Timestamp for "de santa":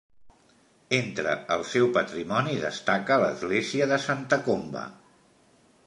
3.93-4.45